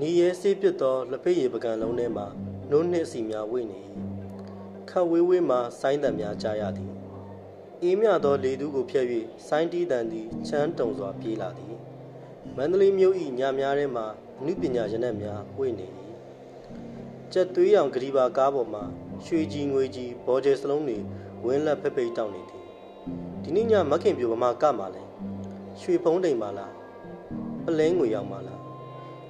[0.00, 2.24] နီရဲဆေးပြစ်သောလက်ဖက်ရည်ပကံလုံးထဲမှ
[2.70, 3.80] နိုးနှင့်စီများဝိနေ၏
[4.90, 6.92] ခတ်ဝေးဝေးမှဆိုင်းတံများကြားရသည်
[7.82, 9.06] အေးမြသောလေသူကိုဖျက်၍
[9.48, 11.74] ဆိုင်းတီးတန်သည်ချမ်းတုံစွာပြေးလာသည်
[12.56, 14.02] မန္တလေးမြို့၏ညများထဲမှ
[14.40, 15.86] အနုပညာရနက်များဝိနေ၏
[17.32, 18.80] ကြက်သွေးရောင်ဂရီပါကားပေါ်မှ
[19.26, 20.98] ရွှေကြီးငွေကြီးဘောကျဲစလုံးတွေ
[21.44, 22.62] ဝင်းလက်ဖက်ဖိတ်တောင်းနေသည်
[23.42, 25.02] ဒီနေ့ညမခင်ပြိုဗမာကမှလဲ
[25.80, 26.72] ရွှေဖုံးတိမ်ပါလား
[27.64, 28.65] ပလဲငွေရောက်ပါလား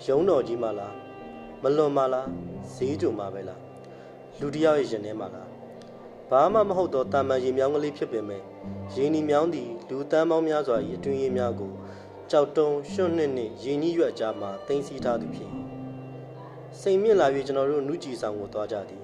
[0.05, 0.95] ရုံးတော်ကြီးမှလား
[1.62, 2.28] မလွန်မှလား
[2.74, 3.60] ဈေးကြုံမှပဲလား
[4.41, 5.48] လူတယောက်ရဲ့ရင်ထဲမှလား
[6.30, 8.42] ဘာမှမဟုတ်တော့တာမန်ရေမြောင်းကလေးဖြစ်ပေမဲ့
[8.95, 11.73] ရေနီမြောင်းသည်လူတန်းပေါင်းများစွာ၏အတွင်းရေများကို
[12.30, 15.51] ကြောက်တုံးရွှွန့်နှစ်နှင့်ရေကြီးရွက်ကြားမှတင်စီထားသည်ဖြစ်
[16.80, 19.02] စိမ်မြင့်လာ၍ကျွန်တော်တို့နုကြည်ဆောင်ကိုသွားကြသည်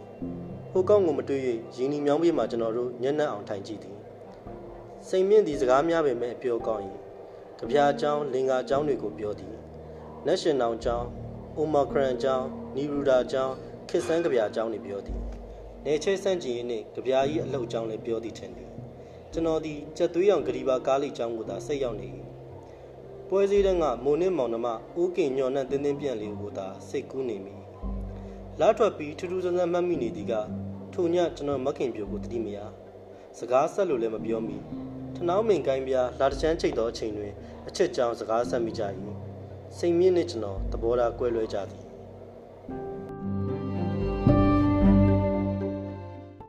[0.70, 1.40] ဟိုကောင်းကိုမတွေ့၍
[1.76, 3.96] ရေနီမြောင်းပြေးမှကျွန်တော်တို့ညံ့နှံ့အောင်ထိုင်ကြည့်သည်
[5.08, 6.82] စိမ်မြင့်သည်စကားများပေမဲ့အပြောကောင်း၏
[7.58, 9.54] ကြပြားကျောင်းလင်္ကာကျောင်းတွေကိုပြောသည်
[10.26, 11.08] နက်ရှင်နောင်ကျောင်း
[11.56, 13.54] အိုမာခရန်ကျောင်းနီရူဒါကျောင်း
[13.88, 15.18] ခစ်ဆန်းကြပြားကျောင်းတွေပြောသည်
[15.84, 18.70] နေချဲဆန့်ကျင်ရေးနှင့်ကြပြားကြီးအလှုပ်ကျောင်းလည်းပြောသည်ထင်သည်
[19.32, 22.08] ကျွန်တော်သည်ကြက်သွေးရောင်ဂရီပါကားလေးကျောင်းကိုသာစိတ်ရောက်နေ၏
[23.28, 24.68] ပွဲစည်းတဲ့ကမိုနစ်မောင်နှမ
[25.00, 27.54] ဦးကင်ညော်နှံ့တင်းတင်းပြန့်လေးကိုသာစိတ်ကူးနေမိ
[28.60, 30.34] လာထွက်ပြီးထူးထူးဆန်းဆန်းမှတ်မိနေသည်က
[30.92, 32.58] ထိုညကျွန်တော်မခင်ပြိုကိုတတိမရ
[33.38, 34.56] စကားဆက်လို့လည်းမပြောမိ
[35.16, 37.32] ထနောင်းမင်ကိုင်းပြားလာတချမ်းချိတ်သောအချိန်တွင်
[37.68, 38.82] အချက်ကြောင်စကားဆက်မိကြ၏
[39.78, 41.82] စိတ်မြင့်နှင့်ကျွန်တော်သဘောထားကွဲလွဲကြသည်